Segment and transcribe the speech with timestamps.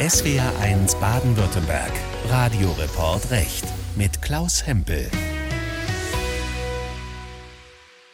[0.00, 1.90] SWR1 Baden-Württemberg.
[2.28, 3.64] Radioreport Recht
[3.96, 5.10] mit Klaus Hempel.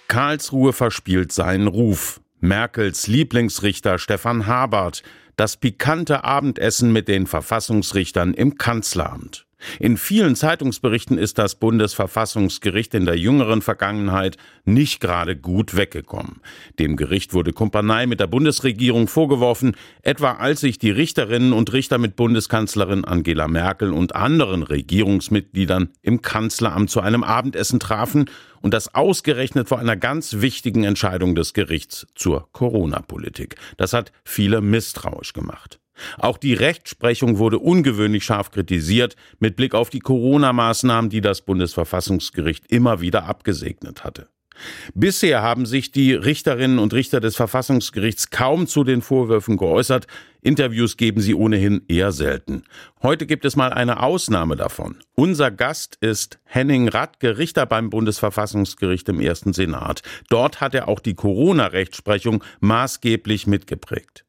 [0.09, 2.23] Karlsruhe verspielt seinen Ruf.
[2.41, 5.03] Merkels Lieblingsrichter Stefan Habert.
[5.37, 9.44] Das pikante Abendessen mit den Verfassungsrichtern im Kanzleramt.
[9.79, 16.41] In vielen Zeitungsberichten ist das Bundesverfassungsgericht in der jüngeren Vergangenheit nicht gerade gut weggekommen.
[16.79, 21.99] Dem Gericht wurde Kumpanei mit der Bundesregierung vorgeworfen, etwa als sich die Richterinnen und Richter
[21.99, 28.27] mit Bundeskanzlerin Angela Merkel und anderen Regierungsmitgliedern im Kanzleramt zu einem Abendessen trafen
[28.61, 33.57] und das ausgerechnet vor einer ganz wichtigen Entscheidung des Gerichts zur Corona-Politik.
[33.77, 35.79] Das hat viele misstrauisch gemacht.
[36.19, 42.71] Auch die Rechtsprechung wurde ungewöhnlich scharf kritisiert mit Blick auf die Corona-Maßnahmen, die das Bundesverfassungsgericht
[42.71, 44.29] immer wieder abgesegnet hatte.
[44.95, 50.07] Bisher haben sich die Richterinnen und Richter des Verfassungsgerichts kaum zu den Vorwürfen geäußert.
[50.43, 52.65] Interviews geben sie ohnehin eher selten.
[53.03, 54.99] Heute gibt es mal eine Ausnahme davon.
[55.15, 60.03] Unser Gast ist Henning Radke, Richter beim Bundesverfassungsgericht im ersten Senat.
[60.29, 64.25] Dort hat er auch die Corona-Rechtsprechung maßgeblich mitgeprägt.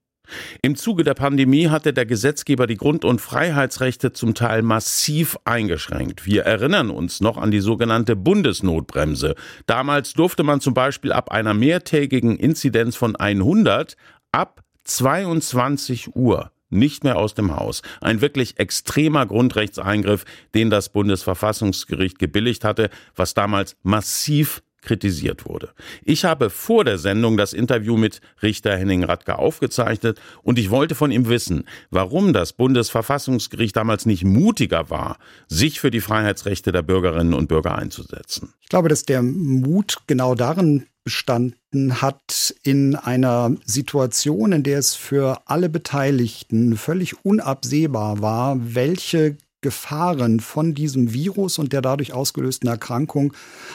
[0.62, 6.26] Im Zuge der Pandemie hatte der Gesetzgeber die Grund- und Freiheitsrechte zum Teil massiv eingeschränkt.
[6.26, 9.36] Wir erinnern uns noch an die sogenannte Bundesnotbremse.
[9.66, 13.96] Damals durfte man zum Beispiel ab einer mehrtägigen Inzidenz von 100
[14.32, 17.82] ab 22 Uhr nicht mehr aus dem Haus.
[18.02, 25.70] Ein wirklich extremer Grundrechtseingriff, den das Bundesverfassungsgericht gebilligt hatte, was damals massiv kritisiert wurde.
[26.04, 30.96] Ich habe vor der Sendung das Interview mit Richter Henning Radke aufgezeichnet und ich wollte
[30.96, 36.84] von ihm wissen, warum das Bundesverfassungsgericht damals nicht mutiger war, sich für die Freiheitsrechte der
[36.84, 38.54] Bürgerinnen und Bürger einzusetzen.
[38.62, 44.96] Ich glaube, dass der Mut genau darin bestanden hat in einer Situation, in der es
[44.96, 52.70] für alle Beteiligten völlig unabsehbar war, welche Gefahren von diesem Virus und der dadurch ausgelösten
[52.70, 53.34] Erkrankung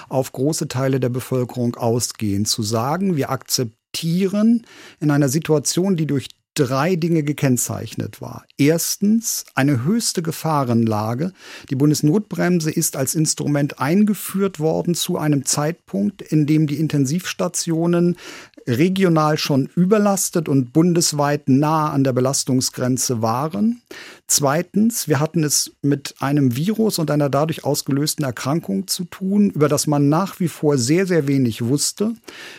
[0.09, 2.45] auf große Teile der Bevölkerung ausgehen.
[2.45, 4.65] Zu sagen, wir akzeptieren
[5.01, 6.29] in einer Situation, die durch
[6.61, 8.45] drei Dinge gekennzeichnet war.
[8.59, 11.33] Erstens eine höchste Gefahrenlage.
[11.71, 18.19] Die Bundesnotbremse ist als Instrument eingeführt worden zu einem Zeitpunkt, in dem die Intensivstationen
[18.67, 23.81] regional schon überlastet und bundesweit nah an der Belastungsgrenze waren.
[24.27, 29.69] Zweitens, wir hatten es mit einem Virus und einer dadurch ausgelösten Erkrankung zu tun, über
[29.71, 32.13] das man nach wie vor sehr, sehr wenig wusste.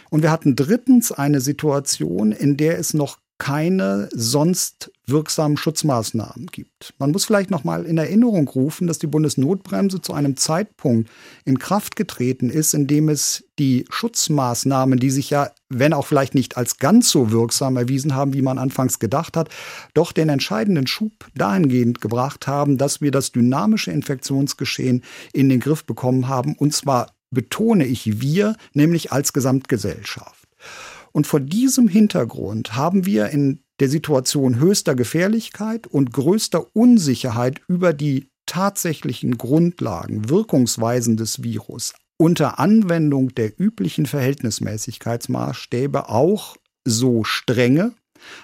[0.09, 6.93] Und wir hatten drittens eine Situation, in der es noch keine sonst wirksamen Schutzmaßnahmen gibt.
[6.99, 11.09] Man muss vielleicht noch mal in Erinnerung rufen, dass die Bundesnotbremse zu einem Zeitpunkt
[11.43, 16.35] in Kraft getreten ist, in dem es die Schutzmaßnahmen, die sich ja, wenn auch vielleicht
[16.35, 19.49] nicht als ganz so wirksam erwiesen haben, wie man anfangs gedacht hat,
[19.95, 25.03] doch den entscheidenden Schub dahingehend gebracht haben, dass wir das dynamische Infektionsgeschehen
[25.33, 30.47] in den Griff bekommen haben, und zwar betone ich wir, nämlich als Gesamtgesellschaft.
[31.11, 37.93] Und vor diesem Hintergrund haben wir in der Situation höchster Gefährlichkeit und größter Unsicherheit über
[37.93, 46.55] die tatsächlichen Grundlagen, Wirkungsweisen des Virus unter Anwendung der üblichen Verhältnismäßigkeitsmaßstäbe auch
[46.85, 47.95] so strenge,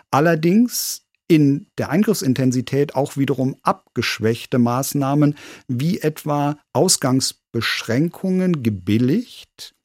[0.09, 5.35] allerdings in der Eingriffsintensität auch wiederum abgeschwächte Maßnahmen
[5.67, 9.75] wie etwa Ausgangsbeschränkungen gebilligt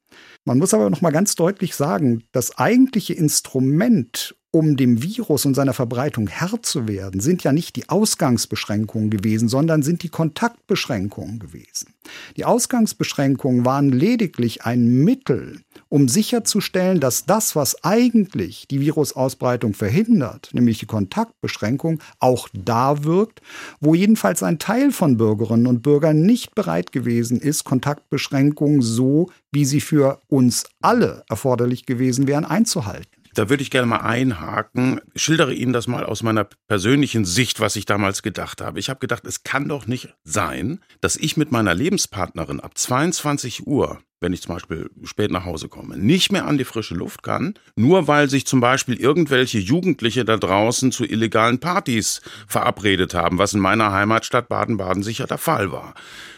[0.45, 5.55] man muss aber noch mal ganz deutlich sagen, das eigentliche Instrument, um dem Virus und
[5.55, 11.39] seiner Verbreitung Herr zu werden, sind ja nicht die Ausgangsbeschränkungen gewesen, sondern sind die Kontaktbeschränkungen
[11.39, 11.95] gewesen.
[12.37, 20.51] Die Ausgangsbeschränkungen waren lediglich ein Mittel, um sicherzustellen, dass das, was eigentlich die Virusausbreitung verhindert,
[20.53, 23.41] nämlich die Kontaktbeschränkung, auch da wirkt,
[23.81, 29.65] wo jedenfalls ein Teil von Bürgerinnen und Bürgern nicht bereit gewesen ist, Kontaktbeschränkungen so, wie
[29.65, 33.22] sie für uns alle erforderlich gewesen wären, einzuhalten.
[33.35, 35.01] Da würde ich gerne mal einhaken.
[35.17, 38.79] Schildere Ihnen das mal aus meiner persönlichen Sicht, was ich damals gedacht habe.
[38.79, 43.67] Ich habe gedacht, es kann doch nicht sein, dass ich mit meiner Lebenspartnerin ab 22
[43.67, 47.23] Uhr wenn ich zum Beispiel spät nach Hause komme, nicht mehr an die frische Luft
[47.23, 53.39] kann, nur weil sich zum Beispiel irgendwelche Jugendliche da draußen zu illegalen Partys verabredet haben,
[53.39, 55.95] was in meiner Heimatstadt Baden-Baden sicher der Fall war.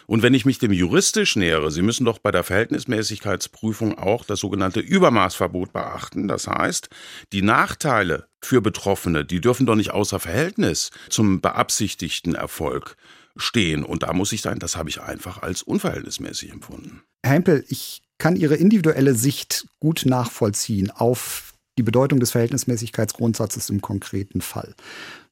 [0.07, 4.39] Und wenn ich mich dem juristisch nähere, Sie müssen doch bei der Verhältnismäßigkeitsprüfung auch das
[4.39, 6.27] sogenannte Übermaßverbot beachten.
[6.27, 6.89] Das heißt,
[7.33, 12.97] die Nachteile für Betroffene, die dürfen doch nicht außer Verhältnis zum beabsichtigten Erfolg
[13.35, 13.83] stehen.
[13.83, 17.01] Und da muss ich sagen, das habe ich einfach als unverhältnismäßig empfunden.
[17.23, 23.81] Herr Hempel, ich kann Ihre individuelle Sicht gut nachvollziehen auf die Bedeutung des Verhältnismäßigkeitsgrundsatzes im
[23.81, 24.73] konkreten Fall.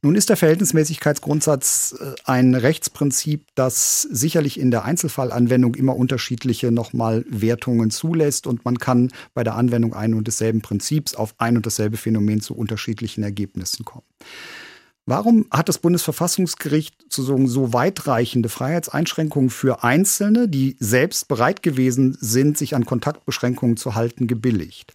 [0.01, 7.23] Nun ist der Verhältnismäßigkeitsgrundsatz äh, ein Rechtsprinzip, das sicherlich in der Einzelfallanwendung immer unterschiedliche nochmal
[7.29, 11.65] Wertungen zulässt und man kann bei der Anwendung ein und desselben Prinzips auf ein und
[11.65, 14.05] dasselbe Phänomen zu unterschiedlichen Ergebnissen kommen.
[15.05, 22.57] Warum hat das Bundesverfassungsgericht so, so weitreichende Freiheitseinschränkungen für Einzelne, die selbst bereit gewesen sind,
[22.57, 24.93] sich an Kontaktbeschränkungen zu halten, gebilligt?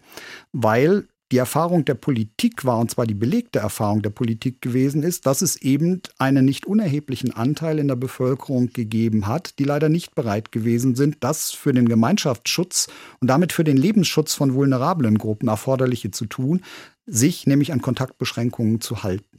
[0.53, 5.27] Weil die Erfahrung der Politik war, und zwar die belegte Erfahrung der Politik gewesen ist,
[5.27, 10.15] dass es eben einen nicht unerheblichen Anteil in der Bevölkerung gegeben hat, die leider nicht
[10.15, 12.89] bereit gewesen sind, das für den Gemeinschaftsschutz
[13.21, 16.63] und damit für den Lebensschutz von vulnerablen Gruppen erforderliche zu tun,
[17.09, 19.39] sich nämlich an Kontaktbeschränkungen zu halten.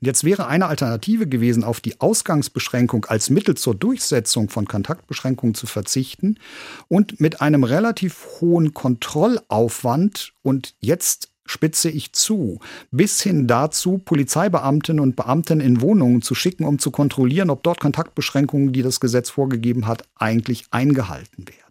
[0.00, 5.54] Und jetzt wäre eine Alternative gewesen, auf die Ausgangsbeschränkung als Mittel zur Durchsetzung von Kontaktbeschränkungen
[5.54, 6.38] zu verzichten
[6.88, 12.60] und mit einem relativ hohen Kontrollaufwand und jetzt spitze ich zu,
[12.90, 17.80] bis hin dazu, Polizeibeamtinnen und Beamten in Wohnungen zu schicken, um zu kontrollieren, ob dort
[17.80, 21.68] Kontaktbeschränkungen, die das Gesetz vorgegeben hat, eigentlich eingehalten werden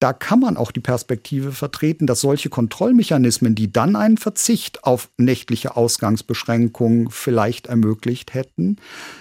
[0.00, 5.10] da kann man auch die Perspektive vertreten, dass solche Kontrollmechanismen, die dann einen Verzicht auf
[5.18, 8.76] nächtliche Ausgangsbeschränkungen vielleicht ermöglicht hätten,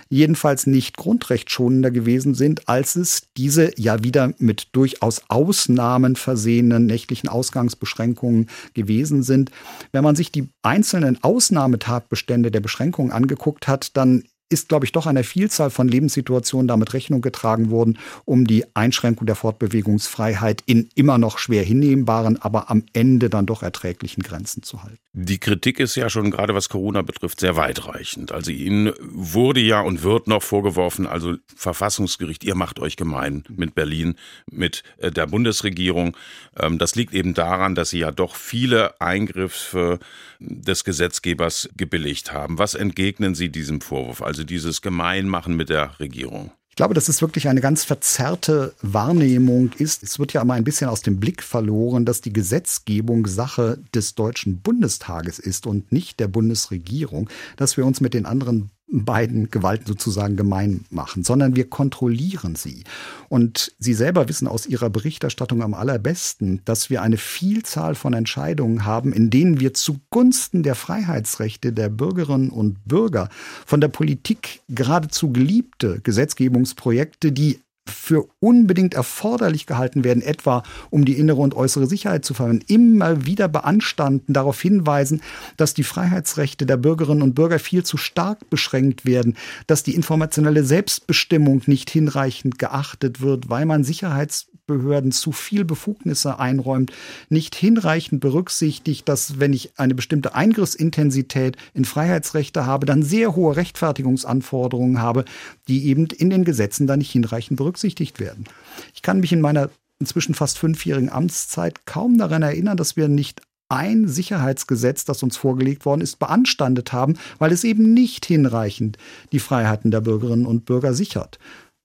[0.07, 7.27] jedenfalls nicht grundrechtsschonender gewesen sind, als es diese ja wieder mit durchaus Ausnahmen versehenen nächtlichen
[7.27, 9.51] Ausgangsbeschränkungen gewesen sind.
[9.91, 15.05] Wenn man sich die einzelnen Ausnahmetatbestände der Beschränkungen angeguckt hat, dann ist, glaube ich, doch
[15.05, 21.17] einer Vielzahl von Lebenssituationen damit Rechnung getragen worden, um die Einschränkung der Fortbewegungsfreiheit in immer
[21.17, 24.97] noch schwer hinnehmbaren, aber am Ende dann doch erträglichen Grenzen zu halten.
[25.13, 28.31] Die Kritik ist ja schon gerade was Corona betrifft sehr weitreichend.
[28.31, 33.75] Also Ihnen wurde ja und wird noch vorgeworfen, also Verfassungsgericht, ihr macht euch gemein mit
[33.75, 34.15] Berlin,
[34.51, 36.15] mit äh, der Bundesregierung.
[36.57, 39.99] Ähm, das liegt eben daran, dass Sie ja doch viele Eingriffe
[40.39, 42.59] des Gesetzgebers gebilligt haben.
[42.59, 44.21] Was entgegnen Sie diesem Vorwurf?
[44.21, 46.51] Also also dieses Gemeinmachen mit der Regierung?
[46.69, 50.01] Ich glaube, dass es wirklich eine ganz verzerrte Wahrnehmung ist.
[50.01, 54.15] Es wird ja immer ein bisschen aus dem Blick verloren, dass die Gesetzgebung Sache des
[54.15, 59.86] Deutschen Bundestages ist und nicht der Bundesregierung, dass wir uns mit den anderen beiden Gewalten
[59.86, 62.83] sozusagen gemein machen, sondern wir kontrollieren sie.
[63.27, 68.86] Und Sie selber wissen aus Ihrer Berichterstattung am allerbesten, dass wir eine Vielzahl von Entscheidungen
[68.86, 73.30] haben, in denen wir zugunsten der Freiheitsrechte der Bürgerinnen und Bürger
[73.65, 77.59] von der Politik geradezu geliebte Gesetzgebungsprojekte, die
[77.89, 83.25] für unbedingt erforderlich gehalten werden, etwa um die innere und äußere Sicherheit zu verhindern, immer
[83.25, 85.21] wieder beanstanden, darauf hinweisen,
[85.57, 89.36] dass die Freiheitsrechte der Bürgerinnen und Bürger viel zu stark beschränkt werden,
[89.68, 96.38] dass die informationelle Selbstbestimmung nicht hinreichend geachtet wird, weil man Sicherheits Behörden zu viel Befugnisse
[96.38, 96.92] einräumt,
[97.27, 103.56] nicht hinreichend berücksichtigt, dass wenn ich eine bestimmte Eingriffsintensität in Freiheitsrechte habe, dann sehr hohe
[103.56, 105.25] Rechtfertigungsanforderungen habe,
[105.68, 108.45] die eben in den Gesetzen dann nicht hinreichend berücksichtigt werden.
[108.93, 113.41] Ich kann mich in meiner inzwischen fast fünfjährigen Amtszeit kaum daran erinnern, dass wir nicht
[113.69, 118.97] ein Sicherheitsgesetz, das uns vorgelegt worden ist, beanstandet haben, weil es eben nicht hinreichend
[119.31, 121.37] die Freiheiten der Bürgerinnen und Bürger sichert.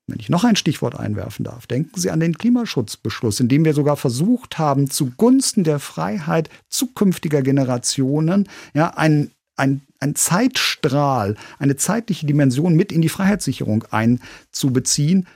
[0.06, 3.72] Wenn ich noch ein Stichwort einwerfen darf, denken Sie an den Klimaschutzbeschluss, in dem wir
[3.72, 12.26] sogar versucht haben, zugunsten der Freiheit zukünftiger Generationen ja, ein, ein, ein Zeitstrahl, eine zeitliche
[12.26, 15.26] Dimension mit in die Freiheitssicherung einzubeziehen.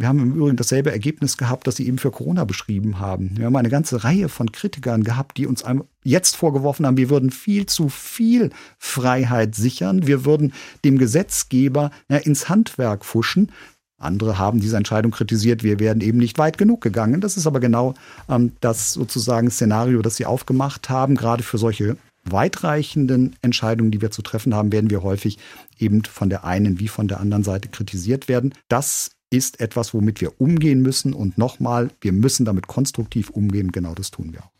[0.00, 3.32] Wir haben im Übrigen dasselbe Ergebnis gehabt, das Sie eben für Corona beschrieben haben.
[3.36, 5.64] Wir haben eine ganze Reihe von Kritikern gehabt, die uns
[6.04, 10.52] jetzt vorgeworfen haben, wir würden viel zu viel Freiheit sichern, wir würden
[10.84, 13.50] dem Gesetzgeber ja, ins Handwerk fuschen.
[13.98, 17.20] Andere haben diese Entscheidung kritisiert, wir werden eben nicht weit genug gegangen.
[17.20, 17.94] Das ist aber genau
[18.28, 21.16] ähm, das sozusagen Szenario, das Sie aufgemacht haben.
[21.16, 25.38] Gerade für solche weitreichenden Entscheidungen, die wir zu treffen haben, werden wir häufig
[25.78, 28.54] eben von der einen wie von der anderen Seite kritisiert werden.
[28.68, 31.12] Das ist etwas, womit wir umgehen müssen.
[31.12, 33.72] Und nochmal, wir müssen damit konstruktiv umgehen.
[33.72, 34.50] Genau das tun wir auch.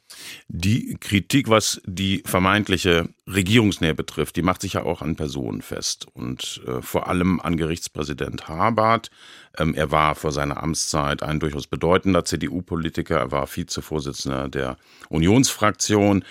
[0.48, 6.06] Die Kritik, was die vermeintliche Regierungsnähe betrifft, die macht sich ja auch an Personen fest
[6.12, 9.10] und äh, vor allem an Gerichtspräsident Habart.
[9.58, 14.76] Ähm, er war vor seiner Amtszeit ein durchaus bedeutender CDU-Politiker, er war Vizevorsitzender der
[15.08, 16.25] Unionsfraktion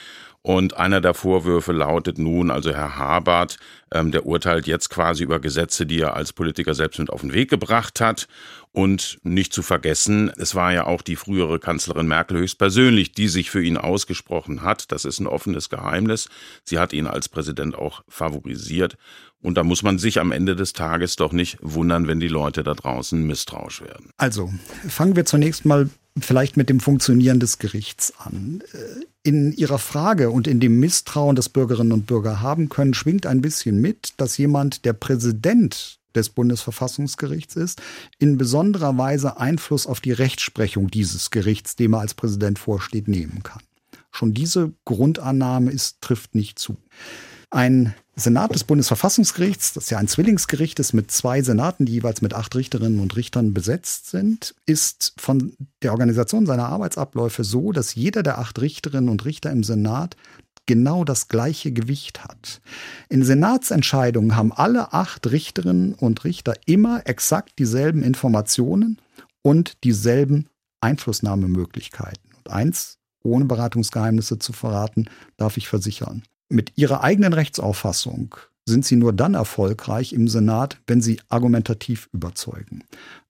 [0.48, 3.58] und einer der Vorwürfe lautet nun, also Herr Habart,
[3.92, 7.34] ähm, der urteilt jetzt quasi über Gesetze, die er als Politiker selbst mit auf den
[7.34, 8.30] Weg gebracht hat.
[8.72, 13.52] Und nicht zu vergessen, es war ja auch die frühere Kanzlerin Merkel höchstpersönlich, die sich
[13.52, 14.90] für ihn ausgesprochen hat.
[14.94, 16.30] Das ist ein offenes Geheimnis.
[16.64, 18.96] Sie hat ihn als Präsident auch favorisiert.
[19.42, 22.64] Und da muss man sich am Ende des Tages doch nicht wundern, wenn die Leute
[22.64, 24.12] da draußen misstrauisch werden.
[24.16, 24.50] Also
[24.88, 25.90] fangen wir zunächst mal
[26.22, 28.64] vielleicht mit dem Funktionieren des Gerichts an.
[28.74, 33.26] Äh, in Ihrer Frage und in dem Misstrauen, das Bürgerinnen und Bürger haben können, schwingt
[33.26, 37.82] ein bisschen mit, dass jemand, der Präsident des Bundesverfassungsgerichts ist,
[38.20, 43.44] in besonderer Weise Einfluss auf die Rechtsprechung dieses Gerichts, dem er als Präsident vorsteht, nehmen
[43.44, 43.62] kann.
[44.12, 46.78] Schon diese Grundannahme ist, trifft nicht zu.
[47.50, 52.34] Ein Senat des Bundesverfassungsgerichts, das ja ein Zwillingsgericht ist mit zwei Senaten, die jeweils mit
[52.34, 58.24] acht Richterinnen und Richtern besetzt sind, ist von der Organisation seiner Arbeitsabläufe so, dass jeder
[58.24, 60.18] der acht Richterinnen und Richter im Senat
[60.66, 62.60] genau das gleiche Gewicht hat.
[63.08, 69.00] In Senatsentscheidungen haben alle acht Richterinnen und Richter immer exakt dieselben Informationen
[69.42, 70.50] und dieselben
[70.82, 72.34] Einflussnahmemöglichkeiten.
[72.36, 76.24] Und eins, ohne Beratungsgeheimnisse zu verraten, darf ich versichern.
[76.50, 78.36] Mit ihrer eigenen Rechtsauffassung
[78.68, 82.84] sind sie nur dann erfolgreich im Senat, wenn sie argumentativ überzeugen.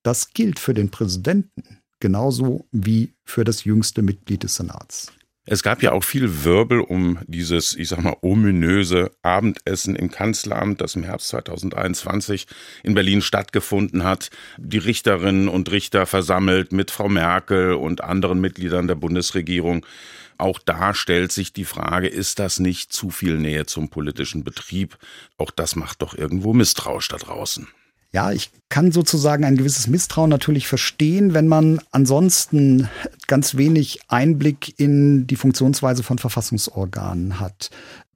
[0.04, 5.12] Das gilt für den Präsidenten genauso wie für das jüngste Mitglied des Senats.
[5.50, 10.82] Es gab ja auch viel Wirbel um dieses, ich sag mal, ominöse Abendessen im Kanzleramt,
[10.82, 12.48] das im Herbst 2021
[12.84, 14.30] in Berlin stattgefunden hat.
[14.58, 19.86] Die Richterinnen und Richter versammelt mit Frau Merkel und anderen Mitgliedern der Bundesregierung.
[20.38, 24.98] Auch da stellt sich die Frage, ist das nicht zu viel Nähe zum politischen Betrieb?
[25.38, 27.70] Auch das macht doch irgendwo misstrauisch da draußen.
[28.14, 32.90] Ja, ich kann sozusagen ein gewisses Misstrauen natürlich verstehen, wenn man ansonsten
[33.28, 37.70] ganz wenig Einblick in die Funktionsweise von Verfassungsorganen hat.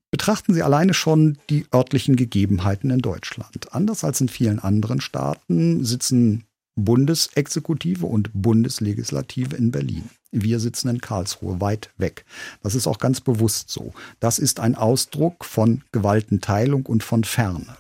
[0.10, 3.74] Betrachten Sie alleine schon die örtlichen Gegebenheiten in Deutschland.
[3.74, 6.44] Anders als in vielen anderen Staaten sitzen
[6.76, 10.10] Bundesexekutive und Bundeslegislative in Berlin.
[10.32, 12.26] Wir sitzen in Karlsruhe, weit weg.
[12.64, 13.94] Das ist auch ganz bewusst so.
[14.20, 17.78] Das ist ein Ausdruck von Gewaltenteilung und von Ferne.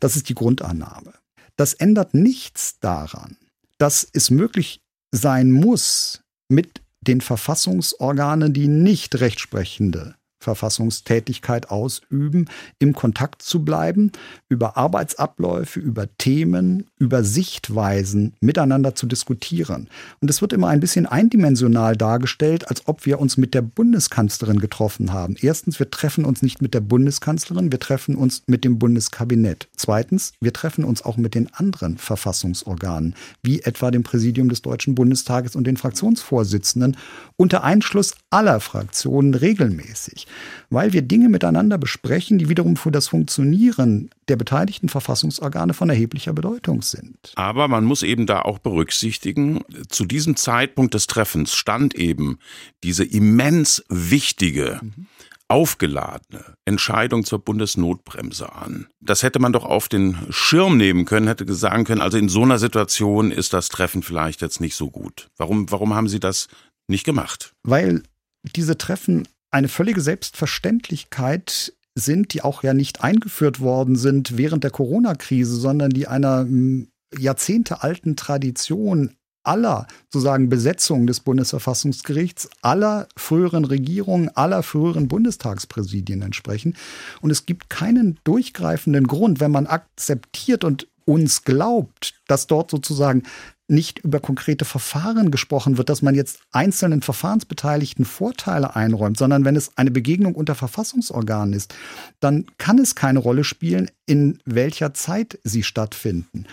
[0.00, 1.12] Das ist die Grundannahme.
[1.56, 3.36] Das ändert nichts daran,
[3.78, 4.80] dass es möglich
[5.12, 10.16] sein muss, mit den Verfassungsorganen, die nicht rechtsprechende
[10.46, 12.46] Verfassungstätigkeit ausüben,
[12.78, 14.12] im Kontakt zu bleiben,
[14.48, 19.88] über Arbeitsabläufe, über Themen, über Sichtweisen miteinander zu diskutieren.
[20.20, 24.60] Und es wird immer ein bisschen eindimensional dargestellt, als ob wir uns mit der Bundeskanzlerin
[24.60, 25.36] getroffen haben.
[25.40, 29.68] Erstens, wir treffen uns nicht mit der Bundeskanzlerin, wir treffen uns mit dem Bundeskabinett.
[29.76, 34.94] Zweitens, wir treffen uns auch mit den anderen Verfassungsorganen, wie etwa dem Präsidium des Deutschen
[34.94, 36.96] Bundestages und den Fraktionsvorsitzenden,
[37.36, 40.26] unter Einschluss aller Fraktionen regelmäßig
[40.70, 46.32] weil wir Dinge miteinander besprechen, die wiederum für das Funktionieren der beteiligten Verfassungsorgane von erheblicher
[46.32, 47.32] Bedeutung sind.
[47.36, 52.38] Aber man muss eben da auch berücksichtigen, zu diesem Zeitpunkt des Treffens stand eben
[52.82, 55.06] diese immens wichtige mhm
[55.48, 58.88] aufgeladene Entscheidung zur Bundesnotbremse an.
[59.00, 62.42] Das hätte man doch auf den Schirm nehmen können, hätte sagen können, also in so
[62.42, 65.28] einer Situation ist das Treffen vielleicht jetzt nicht so gut.
[65.36, 66.48] Warum, warum haben Sie das
[66.88, 67.54] nicht gemacht?
[67.62, 68.02] Weil
[68.42, 74.70] diese Treffen eine völlige Selbstverständlichkeit sind, die auch ja nicht eingeführt worden sind während der
[74.70, 84.28] Corona-Krise, sondern die einer hm, jahrzehntealten Tradition aller sozusagen Besetzungen des Bundesverfassungsgerichts, aller früheren Regierungen,
[84.30, 86.76] aller früheren Bundestagspräsidien entsprechen.
[87.20, 93.22] Und es gibt keinen durchgreifenden Grund, wenn man akzeptiert und uns glaubt, dass dort sozusagen
[93.68, 99.56] nicht über konkrete Verfahren gesprochen wird, dass man jetzt einzelnen Verfahrensbeteiligten Vorteile einräumt, sondern wenn
[99.56, 101.74] es eine Begegnung unter Verfassungsorganen ist,
[102.20, 106.46] dann kann es keine Rolle spielen, in welcher Zeit sie stattfinden.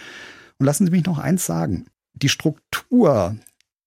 [0.58, 1.86] Und lassen Sie mich noch eins sagen.
[2.14, 3.36] Die Struktur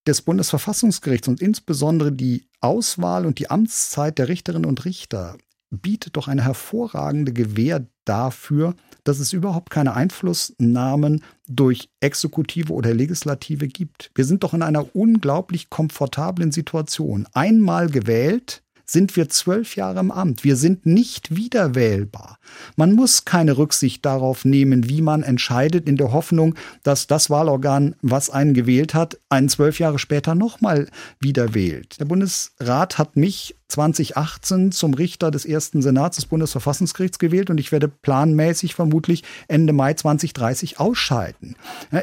[0.05, 5.37] des Bundesverfassungsgerichts und insbesondere die Auswahl und die Amtszeit der Richterinnen und Richter
[5.69, 13.67] bietet doch eine hervorragende Gewähr dafür, dass es überhaupt keine Einflussnahmen durch Exekutive oder Legislative
[13.67, 14.11] gibt.
[14.15, 17.27] Wir sind doch in einer unglaublich komfortablen Situation.
[17.33, 20.43] Einmal gewählt, sind wir zwölf Jahre im Amt.
[20.43, 22.39] Wir sind nicht wiederwählbar.
[22.77, 27.95] Man muss keine Rücksicht darauf nehmen, wie man entscheidet, in der Hoffnung, dass das Wahlorgan,
[28.01, 30.87] was einen gewählt hat, einen zwölf Jahre später nochmal
[31.19, 31.99] wieder wählt.
[31.99, 37.71] Der Bundesrat hat mich 2018 zum Richter des ersten Senats des Bundesverfassungsgerichts gewählt und ich
[37.71, 41.55] werde planmäßig vermutlich Ende Mai 2030 ausscheiden.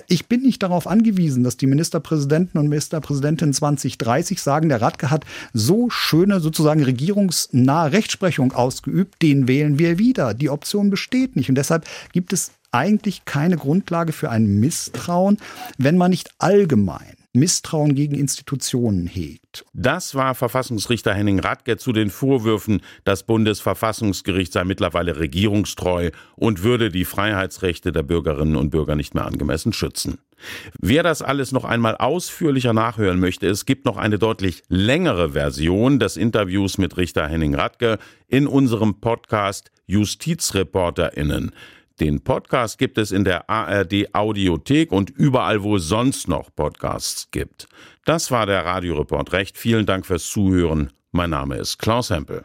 [0.07, 5.25] Ich bin nicht darauf angewiesen, dass die Ministerpräsidenten und Ministerpräsidentinnen 2030 sagen, der Radke hat
[5.53, 10.35] so schöne sozusagen regierungsnahe Rechtsprechung ausgeübt, den wählen wir wieder.
[10.35, 15.39] Die Option besteht nicht und deshalb gibt es eigentlich keine Grundlage für ein Misstrauen,
[15.79, 19.65] wenn man nicht allgemein Misstrauen gegen Institutionen hegt.
[19.73, 26.91] Das war Verfassungsrichter Henning Radke zu den Vorwürfen, das Bundesverfassungsgericht sei mittlerweile regierungstreu und würde
[26.91, 30.19] die Freiheitsrechte der Bürgerinnen und Bürger nicht mehr angemessen schützen.
[30.79, 35.99] Wer das alles noch einmal ausführlicher nachhören möchte, es gibt noch eine deutlich längere Version
[35.99, 37.99] des Interviews mit Richter Henning Radke
[38.29, 41.53] in unserem Podcast JustizreporterInnen.
[42.01, 47.31] Den Podcast gibt es in der ARD Audiothek und überall, wo es sonst noch Podcasts
[47.31, 47.69] gibt.
[48.05, 49.57] Das war der Radioreport Recht.
[49.57, 50.93] Vielen Dank fürs Zuhören.
[51.13, 52.43] Mein Name ist Klaus Hempel.